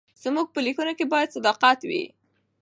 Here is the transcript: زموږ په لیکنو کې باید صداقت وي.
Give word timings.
زموږ 0.23 0.47
په 0.53 0.59
لیکنو 0.67 0.93
کې 0.97 1.05
باید 1.13 1.33
صداقت 1.35 1.79
وي. 1.89 2.03